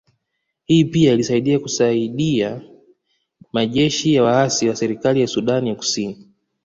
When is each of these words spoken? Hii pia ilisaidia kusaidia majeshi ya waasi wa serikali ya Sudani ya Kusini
Hii 0.65 0.85
pia 0.85 1.13
ilisaidia 1.13 1.59
kusaidia 1.59 2.61
majeshi 3.53 4.13
ya 4.13 4.23
waasi 4.23 4.69
wa 4.69 4.75
serikali 4.75 5.21
ya 5.21 5.27
Sudani 5.27 5.69
ya 5.69 5.75
Kusini 5.75 6.31